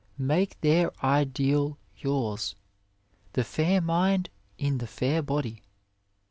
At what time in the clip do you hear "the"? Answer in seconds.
3.33-3.43, 4.79-4.87